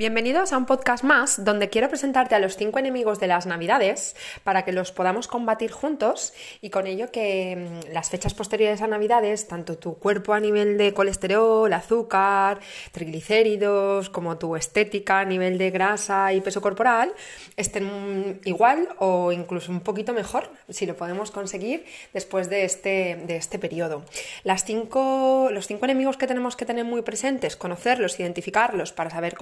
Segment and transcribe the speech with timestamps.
[0.00, 4.16] Bienvenidos a un podcast más donde quiero presentarte a los cinco enemigos de las Navidades
[4.44, 8.86] para que los podamos combatir juntos y con ello que mm, las fechas posteriores a
[8.86, 12.60] Navidades, tanto tu cuerpo a nivel de colesterol, azúcar,
[12.92, 17.12] triglicéridos, como tu estética a nivel de grasa y peso corporal,
[17.58, 23.36] estén igual o incluso un poquito mejor si lo podemos conseguir después de este, de
[23.36, 24.02] este periodo.
[24.44, 29.34] Las cinco, los cinco enemigos que tenemos que tener muy presentes, conocerlos, identificarlos para saber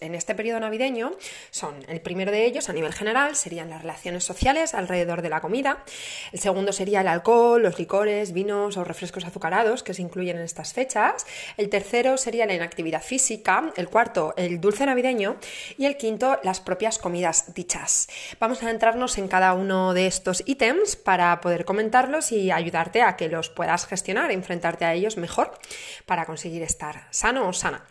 [0.00, 1.12] en este periodo navideño
[1.50, 5.40] son el primero de ellos a nivel general serían las relaciones sociales alrededor de la
[5.40, 5.84] comida,
[6.32, 10.42] el segundo sería el alcohol, los licores, vinos o refrescos azucarados que se incluyen en
[10.42, 15.36] estas fechas, el tercero sería la inactividad física, el cuarto el dulce navideño
[15.78, 18.08] y el quinto las propias comidas dichas.
[18.38, 23.16] Vamos a centrarnos en cada uno de estos ítems para poder comentarlos y ayudarte a
[23.16, 25.58] que los puedas gestionar, enfrentarte a ellos mejor
[26.06, 27.84] para conseguir estar sano o sana.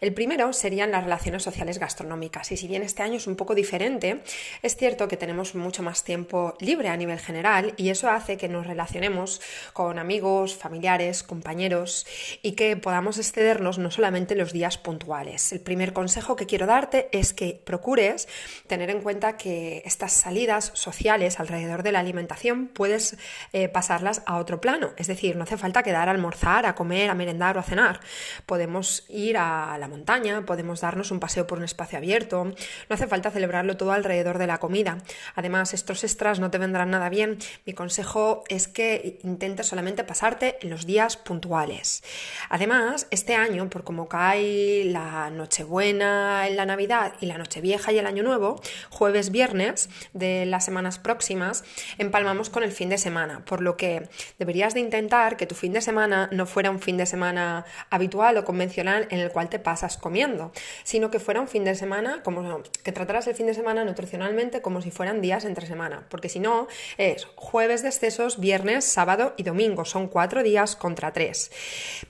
[0.00, 3.54] El primero serían las relaciones sociales gastronómicas y si bien este año es un poco
[3.54, 4.20] diferente,
[4.62, 8.48] es cierto que tenemos mucho más tiempo libre a nivel general y eso hace que
[8.48, 9.40] nos relacionemos
[9.72, 12.06] con amigos, familiares, compañeros
[12.42, 15.52] y que podamos excedernos no solamente los días puntuales.
[15.52, 18.28] El primer consejo que quiero darte es que procures
[18.66, 23.16] tener en cuenta que estas salidas sociales alrededor de la alimentación puedes
[23.52, 27.10] eh, pasarlas a otro plano, es decir, no hace falta quedar a almorzar, a comer,
[27.10, 28.00] a merendar o a cenar.
[28.46, 32.54] Podemos ir a la montaña, podemos darnos un paseo por un espacio abierto, no
[32.88, 34.98] hace falta celebrarlo todo alrededor de la comida.
[35.34, 37.38] Además, estos extras no te vendrán nada bien.
[37.66, 42.02] Mi consejo es que intentes solamente pasarte en los días puntuales.
[42.48, 47.98] Además, este año, por como cae la Nochebuena en la Navidad y la Nochevieja y
[47.98, 48.60] el Año Nuevo,
[48.90, 51.64] jueves, viernes de las semanas próximas,
[51.98, 55.72] empalmamos con el fin de semana, por lo que deberías de intentar que tu fin
[55.72, 59.58] de semana no fuera un fin de semana habitual o convencional en el cual te
[59.58, 60.52] pasas comiendo,
[60.94, 64.62] sino que fuera un fin de semana, como que trataras el fin de semana nutricionalmente
[64.62, 69.34] como si fueran días entre semana, porque si no, es jueves de excesos, viernes, sábado
[69.36, 71.50] y domingo, son cuatro días contra tres.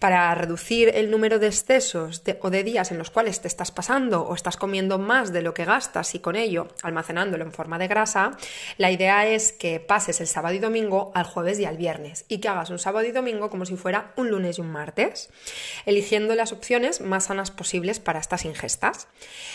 [0.01, 4.21] Para reducir el número de excesos o de días en los cuales te estás pasando
[4.21, 7.89] o estás comiendo más de lo que gastas y con ello almacenándolo en forma de
[7.89, 8.37] grasa,
[8.77, 12.37] la idea es que pases el sábado y domingo al jueves y al viernes y
[12.37, 15.31] que hagas un sábado y domingo como si fuera un lunes y un martes,
[15.87, 18.74] eligiendo las opciones más sanas posibles para estas ingestas.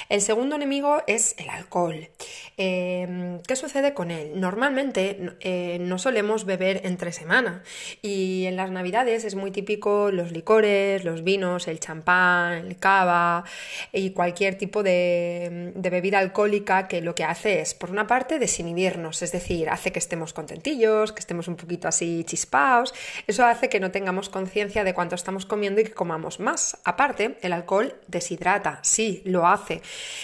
[0.10, 2.10] El segundo enemigo es el alcohol.
[2.58, 4.40] Em, ¿Qué sucede con él?
[4.40, 7.64] Normalmente eh, no solemos beber entre semana
[8.02, 13.44] y en las navidades es muy típico los licores, los vinos, el champán, el cava
[13.92, 18.40] y cualquier tipo de, de bebida alcohólica que lo que hace es, por una parte,
[18.40, 22.94] desinhibirnos, es decir, hace que estemos contentillos, que estemos un poquito así chispaos,
[23.28, 26.78] eso hace que no tengamos conciencia de cuánto estamos comiendo y que comamos más.
[26.84, 29.82] Aparte, el alcohol deshidrata, sí, lo hace.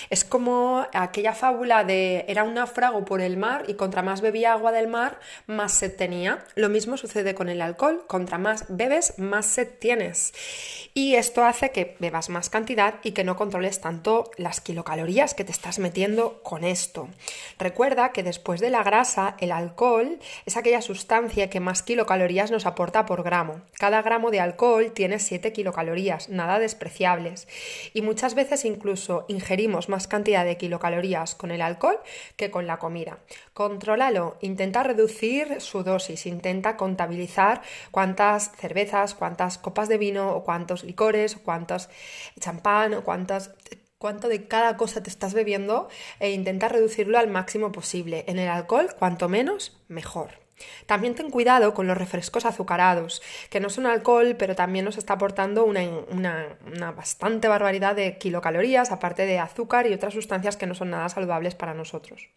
[0.09, 4.53] Es como aquella fábula de era un náufrago por el mar y contra más bebía
[4.53, 6.43] agua del mar, más sed tenía.
[6.55, 10.33] Lo mismo sucede con el alcohol, contra más bebes, más sed tienes.
[10.93, 15.43] Y esto hace que bebas más cantidad y que no controles tanto las kilocalorías que
[15.43, 17.09] te estás metiendo con esto.
[17.59, 22.65] Recuerda que después de la grasa, el alcohol es aquella sustancia que más kilocalorías nos
[22.65, 23.61] aporta por gramo.
[23.77, 27.47] Cada gramo de alcohol tiene 7 kilocalorías, nada despreciables.
[27.93, 31.99] Y muchas veces incluso ingerimos más cantidad de kilocalorías con el alcohol
[32.35, 33.17] que con la comida.
[33.53, 40.83] Contrólalo, intenta reducir su dosis, intenta contabilizar cuántas cervezas, cuántas copas de vino o cuántos
[40.83, 41.89] licores o cuántos
[42.39, 43.51] champán o cuántas
[43.97, 45.87] cuánto de cada cosa te estás bebiendo
[46.19, 48.23] e intenta reducirlo al máximo posible.
[48.27, 50.44] En el alcohol, cuanto menos, mejor.
[50.85, 55.13] También ten cuidado con los refrescos azucarados, que no son alcohol, pero también nos está
[55.13, 60.75] aportando una, una, bastante barbaridad de kilocalorías, aparte de azúcar y otras sustancias que no
[60.75, 62.29] son nada saludables para nosotros.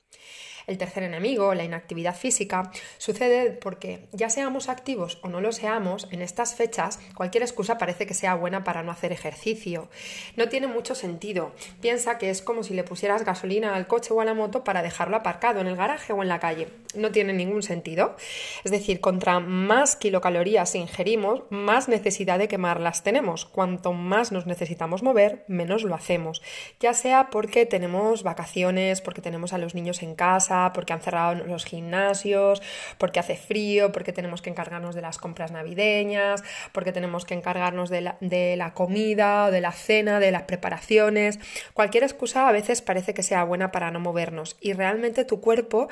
[0.68, 6.06] El tercer enemigo, la inactividad física, sucede porque ya seamos activos o no lo seamos,
[6.12, 9.88] en estas fechas cualquier excusa parece que sea buena para no hacer ejercicio.
[10.36, 11.52] No tiene mucho sentido.
[11.80, 14.82] Piensa que es como si le pusieras gasolina al coche o a la moto para
[14.82, 16.68] dejarlo aparcado en el garaje o en la calle.
[16.94, 18.16] No tiene ningún sentido.
[18.62, 23.46] Es decir, contra más kilocalorías ingerimos, más necesidad de quemarlas tenemos.
[23.46, 26.42] Cuanto más nos necesitamos mover, menos lo hacemos.
[26.80, 31.34] Ya sea porque tenemos vacaciones, porque tenemos a los niños en casa, porque han cerrado
[31.34, 32.62] los gimnasios,
[32.98, 37.90] porque hace frío, porque tenemos que encargarnos de las compras navideñas, porque tenemos que encargarnos
[37.90, 41.38] de la, de la comida, de la cena, de las preparaciones.
[41.74, 45.88] Cualquier excusa a veces parece que sea buena para no movernos y realmente tu cuerpo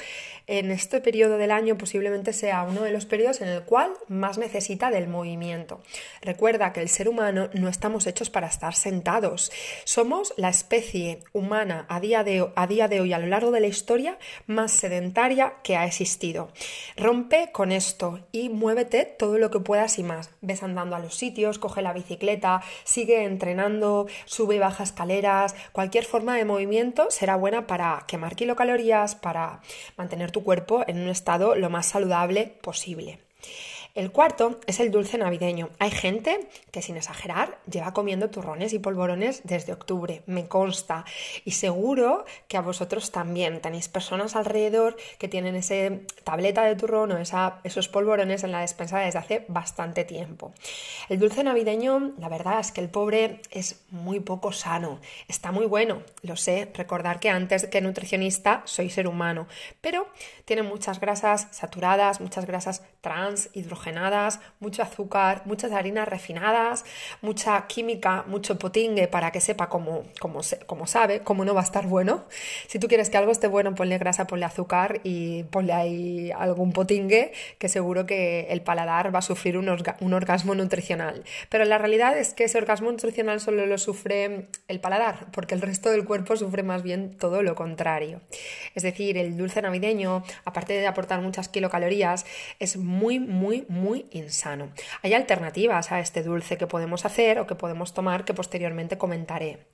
[0.46, 4.38] en este periodo del año posiblemente sea uno de los periodos en el cual más
[4.38, 5.80] necesita del movimiento.
[6.22, 9.50] Recuerda que el ser humano no estamos hechos para estar sentados.
[9.84, 13.60] Somos la especie humana a día de, a día de hoy, a lo largo de
[13.60, 14.18] la historia,
[14.56, 16.48] más sedentaria que ha existido.
[16.96, 20.30] Rompe con esto y muévete todo lo que puedas y más.
[20.40, 25.54] Ves andando a los sitios, coge la bicicleta, sigue entrenando, sube y baja escaleras.
[25.72, 29.60] Cualquier forma de movimiento será buena para quemar kilocalorías, para
[29.96, 33.20] mantener tu cuerpo en un estado lo más saludable posible.
[33.96, 35.70] El cuarto es el dulce navideño.
[35.78, 41.06] Hay gente que, sin exagerar, lleva comiendo turrones y polvorones desde octubre, me consta.
[41.46, 47.10] Y seguro que a vosotros también tenéis personas alrededor que tienen ese tableta de turrón
[47.12, 47.18] o
[47.64, 50.52] esos polvorones en la despensa desde hace bastante tiempo.
[51.08, 55.00] El dulce navideño, la verdad es que el pobre es muy poco sano.
[55.26, 56.70] Está muy bueno, lo sé.
[56.74, 59.46] Recordar que antes que nutricionista soy ser humano,
[59.80, 60.06] pero
[60.44, 63.85] tiene muchas grasas saturadas, muchas grasas trans, hidrogenadas
[64.60, 66.84] mucho azúcar, muchas harinas refinadas,
[67.22, 71.86] mucha química, mucho potingue para que sepa cómo, cómo, sabe, cómo no va a estar
[71.86, 72.24] bueno.
[72.66, 76.72] Si tú quieres que algo esté bueno, ponle grasa, ponle azúcar y ponle ahí algún
[76.72, 79.68] potingue que seguro que el paladar va a sufrir un,
[80.00, 81.24] un orgasmo nutricional.
[81.48, 85.60] Pero la realidad es que ese orgasmo nutricional solo lo sufre el paladar, porque el
[85.60, 88.20] resto del cuerpo sufre más bien todo lo contrario.
[88.74, 92.26] Es decir, el dulce navideño, aparte de aportar muchas kilocalorías,
[92.58, 94.70] es muy, muy, muy insano.
[95.02, 99.66] Hay alternativas a este dulce que podemos hacer o que podemos tomar que posteriormente comentaré.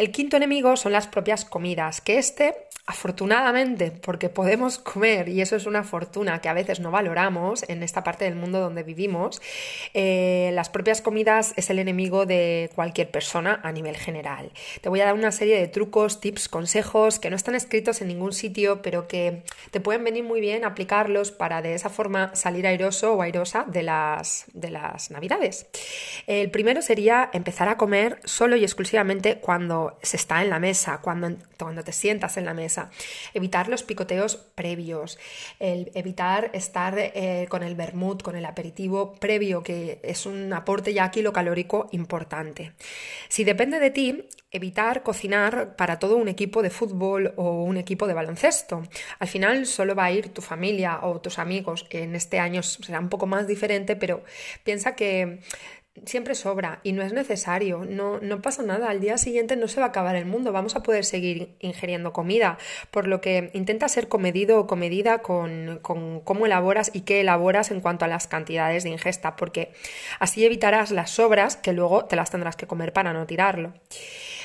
[0.00, 2.54] El quinto enemigo son las propias comidas, que este,
[2.86, 7.82] afortunadamente, porque podemos comer, y eso es una fortuna que a veces no valoramos en
[7.82, 9.42] esta parte del mundo donde vivimos,
[9.92, 14.52] eh, las propias comidas es el enemigo de cualquier persona a nivel general.
[14.80, 18.08] Te voy a dar una serie de trucos, tips, consejos que no están escritos en
[18.08, 22.66] ningún sitio, pero que te pueden venir muy bien aplicarlos para de esa forma salir
[22.66, 25.66] airoso o airosa de las, de las navidades.
[26.26, 31.00] El primero sería empezar a comer solo y exclusivamente cuando se está en la mesa,
[31.02, 32.90] cuando, cuando te sientas en la mesa.
[33.34, 35.18] Evitar los picoteos previos,
[35.58, 41.10] evitar estar eh, con el vermut, con el aperitivo previo, que es un aporte ya
[41.10, 42.72] kilocalórico importante.
[43.28, 48.06] Si depende de ti, evitar cocinar para todo un equipo de fútbol o un equipo
[48.06, 48.82] de baloncesto.
[49.18, 52.98] Al final solo va a ir tu familia o tus amigos, en este año será
[52.98, 54.24] un poco más diferente, pero
[54.64, 55.40] piensa que
[56.06, 59.80] siempre sobra y no es necesario, no, no pasa nada, al día siguiente no se
[59.80, 62.58] va a acabar el mundo, vamos a poder seguir ingiriendo comida,
[62.90, 67.70] por lo que intenta ser comedido o comedida con, con cómo elaboras y qué elaboras
[67.70, 69.72] en cuanto a las cantidades de ingesta, porque
[70.18, 73.72] así evitarás las sobras que luego te las tendrás que comer para no tirarlo.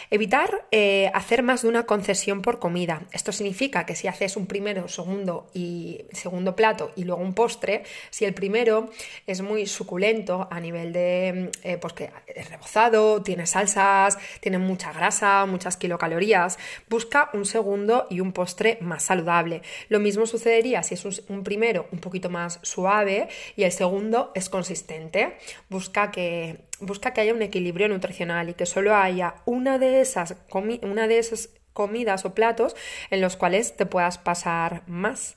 [0.09, 3.03] Evitar eh, hacer más de una concesión por comida.
[3.11, 7.83] Esto significa que si haces un primero, segundo y segundo plato y luego un postre,
[8.09, 8.89] si el primero
[9.27, 14.91] es muy suculento a nivel de eh, pues que es rebozado, tiene salsas, tiene mucha
[14.93, 16.57] grasa, muchas kilocalorías,
[16.89, 19.61] busca un segundo y un postre más saludable.
[19.89, 24.49] Lo mismo sucedería si es un primero un poquito más suave y el segundo es
[24.49, 25.37] consistente.
[25.69, 30.35] Busca que busca que haya un equilibrio nutricional y que solo haya una de esas,
[30.81, 32.75] una de esas comidas o platos
[33.11, 35.35] en los cuales te puedas pasar más.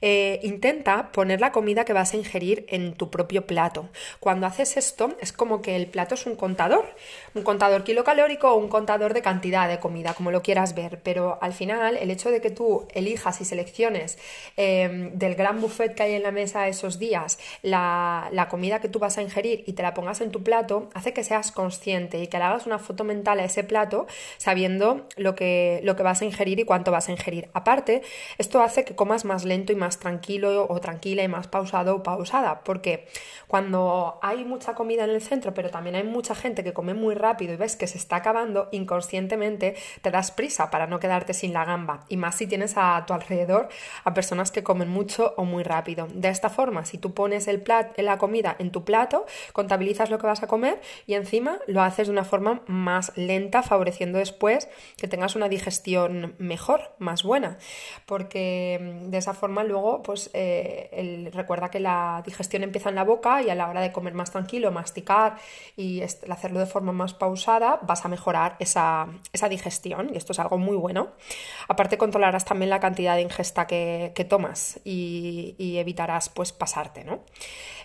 [0.00, 3.90] Eh, intenta poner la comida que vas a ingerir en tu propio plato.
[4.18, 6.86] Cuando haces esto es como que el plato es un contador,
[7.34, 11.38] un contador kilocalórico o un contador de cantidad de comida, como lo quieras ver, pero
[11.42, 14.18] al final el hecho de que tú elijas y selecciones
[14.56, 18.88] eh, del gran buffet que hay en la mesa esos días la, la comida que
[18.88, 22.22] tú vas a ingerir y te la pongas en tu plato hace que seas consciente
[22.22, 24.06] y que le hagas una foto mental a ese plato
[24.38, 27.50] sabiendo lo que lo que vas a ingerir y cuánto vas a ingerir.
[27.52, 28.02] Aparte,
[28.38, 32.02] esto hace que comas más lento y más tranquilo o tranquila y más pausado o
[32.02, 33.06] pausada, porque
[33.48, 37.14] cuando hay mucha comida en el centro, pero también hay mucha gente que come muy
[37.14, 41.52] rápido y ves que se está acabando, inconscientemente te das prisa para no quedarte sin
[41.52, 43.68] la gamba, y más si tienes a tu alrededor
[44.04, 46.06] a personas que comen mucho o muy rápido.
[46.12, 47.64] De esta forma, si tú pones el
[47.96, 52.08] la comida en tu plato, contabilizas lo que vas a comer y encima lo haces
[52.08, 57.56] de una forma más lenta, favoreciendo después que tengas una digestión digestión mejor, más buena,
[58.04, 63.04] porque mm, de esa forma luego, pues eh, recuerda que la digestión empieza en la
[63.04, 65.36] boca y a la hora de comer más tranquilo, masticar
[65.76, 69.08] y hacerlo de forma más pausada, vas a mejorar esa,
[69.48, 71.12] digestión y esto es algo muy bueno.
[71.68, 77.24] Aparte controlarás también la cantidad de ingesta que, tomas y, y, evitarás pues pasarte, ¿no?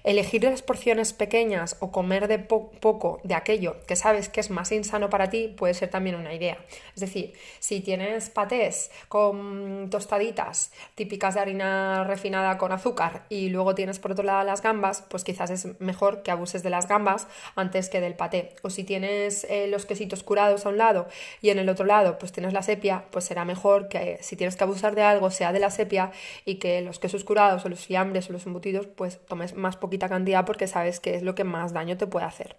[0.03, 4.71] Elegir las porciones pequeñas o comer de poco de aquello que sabes que es más
[4.71, 6.57] insano para ti puede ser también una idea.
[6.93, 13.75] Es decir, si tienes patés con tostaditas típicas de harina refinada con azúcar y luego
[13.75, 17.27] tienes por otro lado las gambas, pues quizás es mejor que abuses de las gambas
[17.55, 18.55] antes que del paté.
[18.61, 21.07] O si tienes eh, los quesitos curados a un lado
[21.41, 24.55] y en el otro lado pues tienes la sepia, pues será mejor que si tienes
[24.55, 26.11] que abusar de algo sea de la sepia
[26.45, 30.07] y que los quesos curados o los fiambres o los embutidos pues tomes más poquita
[30.07, 32.57] cantidad porque sabes que es lo que más daño te puede hacer.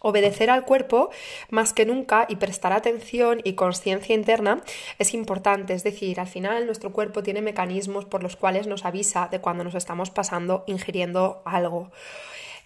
[0.00, 1.08] Obedecer al cuerpo
[1.48, 4.62] más que nunca y prestar atención y conciencia interna
[4.98, 9.28] es importante, es decir, al final nuestro cuerpo tiene mecanismos por los cuales nos avisa
[9.30, 11.90] de cuando nos estamos pasando ingiriendo algo.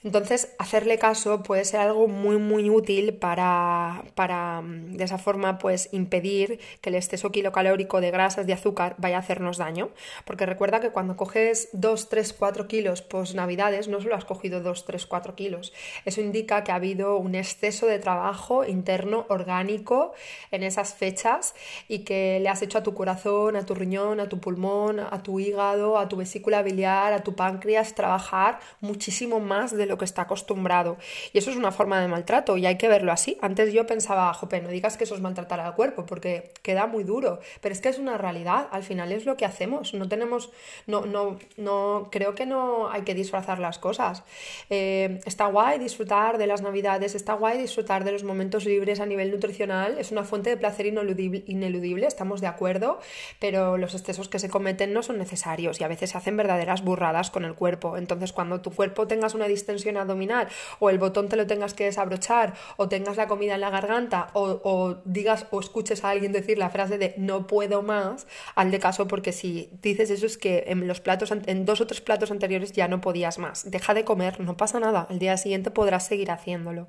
[0.03, 5.59] Entonces, hacerle caso puede ser algo muy, muy útil para, para, mm, de esa forma,
[5.59, 9.91] pues impedir que el exceso kilocalórico de grasas, de azúcar, vaya a hacernos daño.
[10.25, 14.61] Porque recuerda que cuando coges 2, 3, 4 kilos post navidades, no solo has cogido
[14.61, 15.73] 2, 3, 4 kilos.
[16.07, 20.15] Eso indica que ha habido un exceso de trabajo interno orgánico
[20.51, 21.55] en esas fechas
[21.89, 25.23] y que le has hecho a tu corazón, a tu riñón, a tu pulmón, a
[25.23, 30.07] tu hígado, a tu vesícula biliar, a tu páncreas trabajar muchísimo más de lo que
[30.07, 30.97] está acostumbrado.
[31.33, 33.37] Y eso es una forma de maltrato y hay que verlo así.
[33.43, 37.05] Antes yo pensaba, jope, no digas que eso es maltratar al cuerpo porque queda muy
[37.05, 40.51] duro, pero es que es una realidad, al final es lo que hacemos, no tenemos,
[40.87, 44.23] no, no, no, creo que no hay que disfrazar las cosas.
[44.71, 49.07] Eh, está guay disfrutar de las navidades, está guay disfrutar de los momentos libres a
[49.07, 53.01] nivel nutricional, es una fuente de placer ineludible, ineludible estamos de acuerdo,
[53.39, 56.83] pero los excesos que se cometen no son necesarios y a veces se hacen verdaderas
[56.83, 57.97] burradas con el cuerpo.
[57.97, 61.85] Entonces, cuando tu cuerpo tengas una distensión abdominal o el botón te lo tengas que
[61.85, 66.59] desabrochar o tengas la comida en la garganta o, digas o escuches a alguien decir
[66.59, 70.65] la frase de no puedo más, al de caso porque si dices eso es que
[70.69, 73.71] en los platos en dos o tres platos anteriores ya no podías más.
[73.71, 76.89] Deja de comer, no pasa nada, el día siguiente podrás seguir haciéndolo.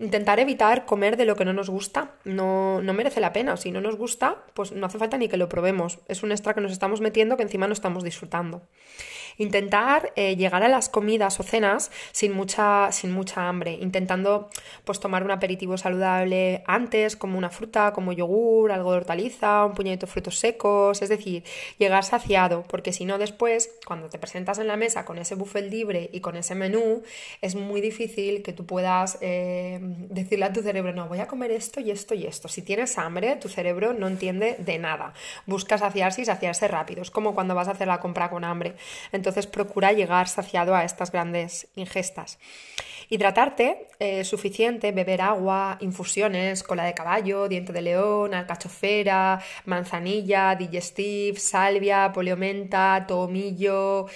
[0.00, 3.58] Intentar evitar comer de lo que no nos gusta no, no merece la pena.
[3.58, 5.98] Si no nos gusta, pues no hace falta ni que lo probemos.
[6.08, 8.62] Es un extra que nos estamos metiendo que encima no estamos disfrutando.
[9.40, 14.50] Intentar eh, llegar a las comidas o cenas sin mucha, sin mucha hambre, intentando
[14.84, 19.72] pues tomar un aperitivo saludable antes, como una fruta, como yogur, algo de hortaliza, un
[19.72, 21.42] puñadito de frutos secos, es decir,
[21.78, 25.70] llegar saciado, porque si no después, cuando te presentas en la mesa con ese buffet
[25.70, 27.02] libre y con ese menú,
[27.40, 31.50] es muy difícil que tú puedas eh, decirle a tu cerebro, no, voy a comer
[31.50, 32.48] esto y esto y esto.
[32.48, 35.14] Si tienes hambre, tu cerebro no entiende de nada.
[35.46, 37.00] Busca saciarse y saciarse rápido.
[37.00, 38.74] Es como cuando vas a hacer la compra con hambre.
[39.12, 42.38] Entonces, entonces procura llegar saciado a estas grandes ingestas.
[43.12, 51.38] Hidratarte eh, suficiente, beber agua, infusiones, cola de caballo, diente de león, alcachofera, manzanilla, digestive,
[51.38, 54.06] salvia, poliomenta, tomillo,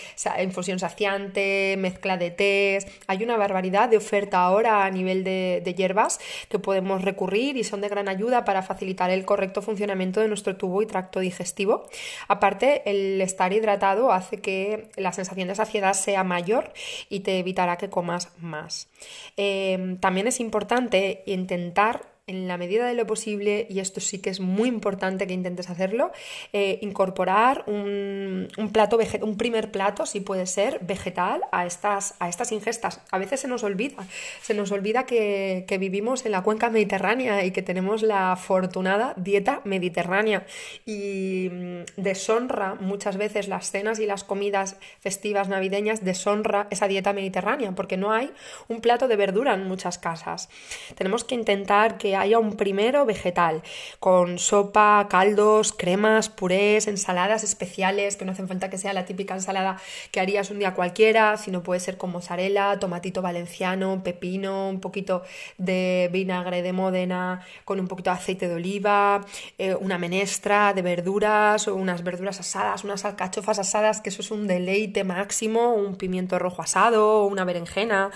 [0.40, 2.86] infusión saciante, mezcla de tés.
[3.08, 7.64] Hay una barbaridad de oferta ahora a nivel de, de hierbas que podemos recurrir y
[7.64, 11.88] son de gran ayuda para facilitar el correcto funcionamiento de nuestro tubo y tracto digestivo.
[12.28, 16.72] Aparte, el estar hidratado hace que la sensación de saciedad sea mayor
[17.08, 18.88] y te evitará que comas más.
[19.36, 24.30] Em, también es importante intentar en la medida de lo posible, y esto sí que
[24.30, 26.10] es muy importante que intentes hacerlo,
[26.54, 32.50] eh, incorporar un, plato un primer plato, si puede ser, vegetal a estas, a estas
[32.52, 33.02] ingestas.
[33.10, 34.06] A veces se nos olvida,
[34.40, 39.60] se nos olvida que, vivimos en la cuenca mediterránea y que tenemos la afortunada dieta
[39.64, 40.46] mediterránea
[40.86, 47.12] y mm, deshonra muchas veces las cenas y las comidas festivas navideñas, deshonra esa dieta
[47.12, 48.30] mediterránea porque no hay
[48.68, 50.48] un plato de verdura en muchas casas.
[50.94, 53.62] Tenemos que intentar que haya un primero vegetal,
[53.98, 59.34] con sopa, caldos, cremas, purés, ensaladas especiales, que no hacen falta que sea la típica
[59.34, 59.78] ensalada
[60.10, 65.22] que harías un día cualquiera, sino puede ser con mozzarella, tomatito valenciano, pepino, un poquito
[65.58, 69.24] de vinagre de Módena, con un poquito de aceite de oliva,
[69.58, 74.30] eh, una menestra de verduras, o unas verduras asadas, unas alcachofas asadas, que eso es
[74.30, 78.10] un deleite máximo, un pimiento rojo asado, una berenjena.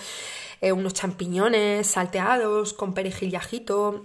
[0.61, 3.31] Eh, unos champiñones salteados con perejil.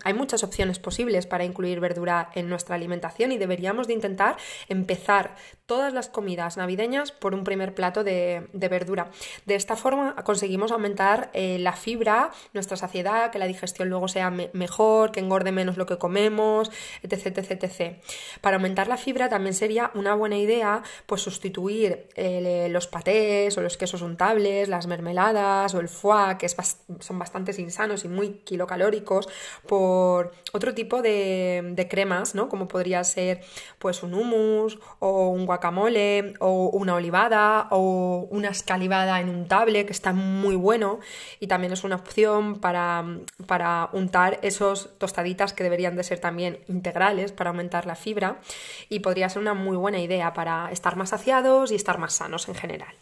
[0.04, 4.36] Hay muchas opciones posibles para incluir verdura en nuestra alimentación y deberíamos de intentar
[4.68, 9.10] empezar todas las comidas navideñas por un primer plato de, verdura.
[9.46, 14.30] De esta forma conseguimos aumentar eh, la fibra, nuestra saciedad, que la digestión luego sea
[14.30, 16.70] mejor, que engorde menos lo que comemos,
[17.02, 17.96] etc, etc, etc.
[18.40, 23.62] Para aumentar la fibra también sería una buena idea pues sustituir eh, los patés o
[23.62, 29.28] los quesos untables, las mermeladas o el foie, que son bastante insanos y muy kilocalóricos,
[29.66, 32.48] por otro tipo de, de cremas, ¿no?
[32.48, 33.42] Como podría ser
[33.78, 39.86] pues un hummus o un guacamole o una olivada o una escalivada en un table
[39.86, 40.98] que está muy bueno
[41.38, 43.04] y también es una opción para,
[43.46, 48.40] para untar esos tostaditas que deberían de ser también integrales para aumentar la fibra
[48.88, 52.48] y podría ser una muy buena idea para estar más saciados y estar más sanos
[52.48, 52.94] en general.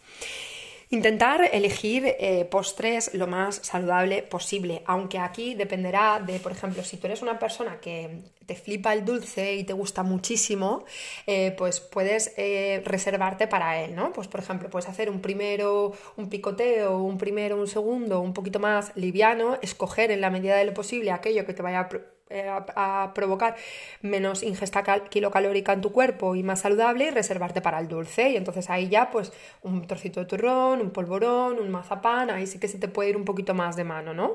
[0.92, 6.98] Intentar elegir eh, postres lo más saludable posible, aunque aquí dependerá de, por ejemplo, si
[6.98, 10.84] tú eres una persona que te flipa el dulce y te gusta muchísimo,
[11.26, 14.12] eh, pues puedes eh, reservarte para él, ¿no?
[14.12, 18.58] Pues por ejemplo, puedes hacer un primero, un picoteo, un primero, un segundo, un poquito
[18.58, 21.88] más liviano, escoger en la medida de lo posible aquello que te vaya
[22.32, 23.56] eh, a, provocar
[24.00, 28.30] menos ingesta kilocalórica en tu cuerpo y más saludable y reservarte para el dulce.
[28.30, 32.58] Y entonces ahí ya pues un trocito de turrón, un polvorón, un mazapán, ahí sí
[32.58, 34.34] que se te puede ir un poquito más de mano, ¿no?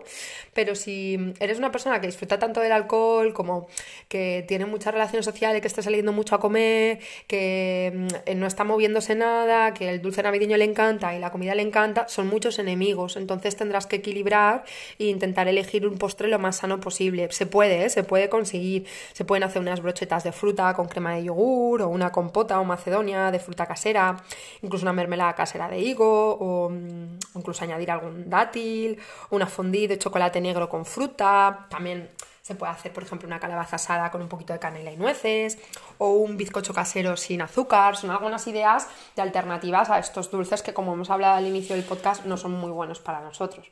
[0.53, 3.67] Pero si eres una persona que disfruta tanto del alcohol como
[4.07, 8.63] que tiene muchas relaciones sociales, que está saliendo mucho a comer, que mm, no está
[8.63, 12.59] moviéndose nada, que el dulce navideño le encanta y la comida le encanta, son muchos
[12.59, 13.17] enemigos.
[13.17, 14.63] Entonces tendrás que equilibrar
[14.99, 17.27] e intentar elegir un postre lo más sano posible.
[17.31, 18.87] Se puede, se puede conseguir.
[19.13, 22.63] Se pueden hacer unas brochetas de fruta con crema de yogur o una compota o
[22.63, 24.17] macedonia de fruta casera,
[24.61, 28.99] incluso una mermelada casera de higo o mm, incluso añadir algún dátil,
[29.31, 31.67] una fondue de chocolate negro con fruta.
[31.69, 32.09] También
[32.41, 35.57] se puede hacer, por ejemplo, una calabaza asada con un poquito de canela y nueces,
[35.97, 37.97] o un bizcocho casero sin azúcar.
[37.97, 41.83] Son algunas ideas de alternativas a estos dulces que, como hemos hablado al inicio del
[41.83, 43.69] podcast, no son muy buenos para nosotros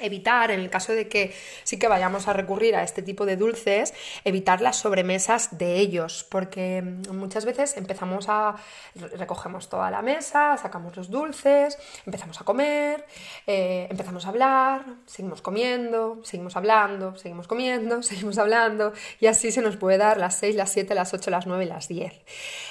[0.00, 3.36] evitar, en el caso de que sí que vayamos a recurrir a este tipo de
[3.36, 8.56] dulces, evitar las sobremesas de ellos, porque muchas veces empezamos a
[8.94, 13.04] recogemos toda la mesa, sacamos los dulces, empezamos a comer,
[13.46, 19.62] eh, empezamos a hablar, seguimos comiendo, seguimos hablando, seguimos comiendo, seguimos hablando, y así se
[19.62, 22.12] nos puede dar las 6, las 7, las 8, las 9, las 10.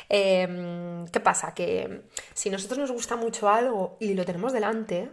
[0.10, 1.54] Em, ¿Qué pasa?
[1.54, 2.02] Que
[2.34, 5.10] si nosotros nos gusta mucho algo y lo tenemos delante,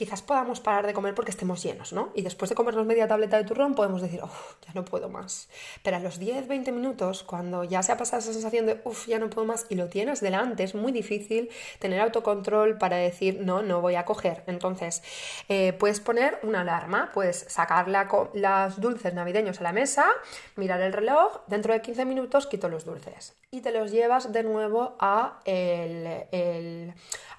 [0.00, 2.10] quizás podamos parar de comer porque estemos llenos, ¿no?
[2.14, 5.50] Y después de comernos media tableta de turrón podemos decir, uff, ya no puedo más.
[5.82, 9.06] Pero a los 10, 20 minutos, cuando ya se ha pasado esa sensación de, uff,
[9.08, 13.42] ya no puedo más, y lo tienes delante, es muy difícil tener autocontrol para decir,
[13.42, 14.42] no, no voy a coger.
[14.46, 15.02] Entonces,
[15.50, 20.06] eh, puedes poner una alarma, puedes sacar las dulces navideños a la mesa,
[20.56, 24.44] mirar el reloj, dentro de 15 minutos quito los dulces y te los llevas de
[24.44, 25.40] nuevo a,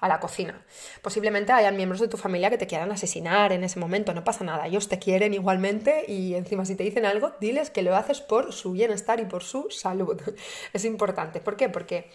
[0.00, 0.62] a la cocina.
[1.00, 4.44] Posiblemente hayan miembros de tu familia que te quieran asesinar en ese momento, no pasa
[4.44, 8.20] nada, ellos te quieren igualmente y encima si te dicen algo, diles que lo haces
[8.20, 10.20] por su bienestar y por su salud.
[10.72, 11.40] Es importante.
[11.40, 11.68] ¿Por qué?
[11.68, 12.10] Porque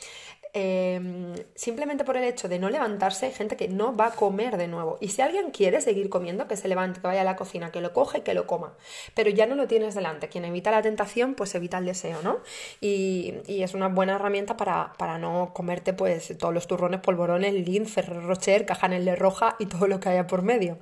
[0.59, 4.57] Em, simplemente por el hecho de no levantarse hay gente que no va a comer
[4.57, 4.97] de nuevo.
[4.99, 7.79] Y si alguien quiere seguir comiendo, que se levante, que vaya a la cocina, que
[7.79, 8.73] lo coge y que lo coma.
[9.13, 10.29] Pero ya no lo tienes delante.
[10.29, 12.39] Quien evita la tentación, pues evita el deseo, ¿no?
[12.81, 18.01] Y, es una buena herramienta para, para, no comerte pues todos los turrones, polvorones, lince,
[18.01, 20.79] Ferrero Rocher, de roja y todo lo que haya por medio.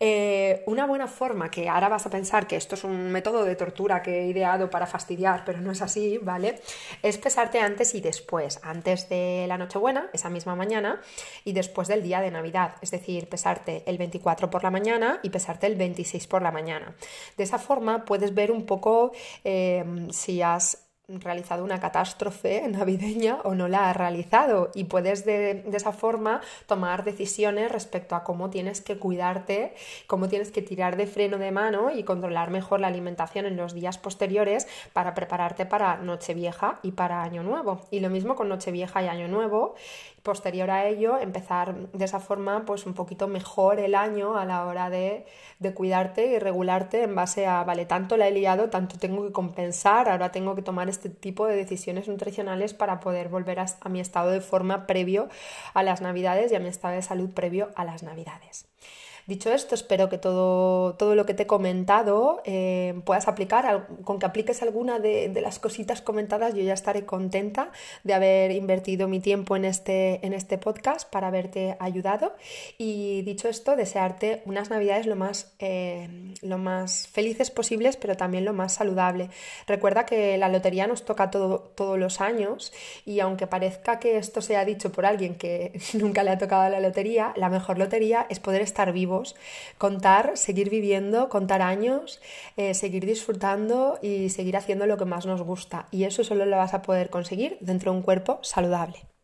[0.00, 3.56] Eh, una buena forma, que ahora vas a pensar que esto es un método de
[3.56, 6.60] tortura que he ideado para fastidiar, pero no es así, ¿vale?
[7.02, 11.00] Es pesarte antes y después, antes de la Nochebuena, esa misma mañana,
[11.44, 15.30] y después del día de Navidad, es decir, pesarte el 24 por la mañana y
[15.30, 16.94] pesarte el 26 por la mañana.
[17.36, 19.10] De esa forma puedes ver un poco
[19.42, 25.64] eh, si has realizado una catástrofe navideña o no la has realizado y puedes de,
[25.72, 29.74] esa forma tomar decisiones respecto a cómo tienes que cuidarte,
[30.06, 33.72] cómo tienes que tirar de freno de mano y controlar mejor la alimentación en los
[33.72, 37.80] días posteriores para prepararte para Nochevieja y para Año Nuevo.
[37.90, 39.76] Y lo mismo con Nochevieja y Año Nuevo
[40.28, 44.66] posterior a ello empezar de esa forma pues un poquito mejor el año a la
[44.66, 45.24] hora de,
[45.74, 50.08] cuidarte y regularte en base a, vale, tanto la he liado, tanto tengo que compensar,
[50.08, 54.00] ahora tengo que tomar este tipo de decisiones nutricionales para poder volver a, a mi
[54.00, 55.28] estado de forma previo
[55.74, 58.66] a las navidades y a mi estado de salud previo a las navidades.
[59.28, 64.18] Dicho esto, espero que todo, todo lo que te he comentado eh, puedas aplicar, con
[64.18, 67.70] que apliques alguna de, las cositas comentadas, yo ya estaré contenta
[68.04, 72.36] de haber invertido mi tiempo en este, en este podcast para haberte ayudado.
[72.78, 76.08] Y dicho esto, desearte unas navidades lo más, eh,
[76.40, 79.28] lo más felices posibles, pero también lo más saludable.
[79.66, 82.72] Recuerda que la lotería nos toca todo, todos los años
[83.04, 86.80] y aunque parezca que esto sea dicho por alguien que nunca le ha tocado la
[86.80, 88.90] lotería, la mejor lotería es poder estar
[89.78, 92.20] contar, seguir viviendo, contar años,
[92.56, 95.88] eh, seguir disfrutando y seguir haciendo lo que más nos gusta.
[95.90, 99.17] Y eso solo lo vas a poder conseguir dentro de un cuerpo saludable.